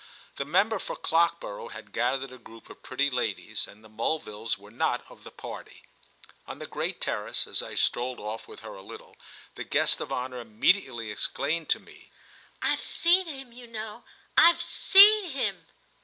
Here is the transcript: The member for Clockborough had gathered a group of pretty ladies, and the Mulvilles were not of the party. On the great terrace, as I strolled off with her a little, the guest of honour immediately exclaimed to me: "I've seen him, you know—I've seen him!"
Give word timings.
The 0.37 0.45
member 0.45 0.79
for 0.79 0.95
Clockborough 0.95 1.73
had 1.73 1.93
gathered 1.93 2.31
a 2.31 2.39
group 2.39 2.71
of 2.71 2.81
pretty 2.81 3.11
ladies, 3.11 3.67
and 3.67 3.83
the 3.83 3.87
Mulvilles 3.87 4.57
were 4.57 4.71
not 4.71 5.05
of 5.09 5.23
the 5.23 5.29
party. 5.29 5.83
On 6.47 6.57
the 6.57 6.65
great 6.65 6.99
terrace, 6.99 7.45
as 7.45 7.61
I 7.61 7.75
strolled 7.75 8.19
off 8.19 8.47
with 8.47 8.61
her 8.61 8.73
a 8.73 8.81
little, 8.81 9.15
the 9.53 9.63
guest 9.63 10.01
of 10.01 10.11
honour 10.11 10.39
immediately 10.39 11.11
exclaimed 11.11 11.69
to 11.69 11.79
me: 11.79 12.09
"I've 12.63 12.81
seen 12.81 13.27
him, 13.27 13.51
you 13.51 13.67
know—I've 13.67 14.59
seen 14.63 15.25
him!" 15.29 15.67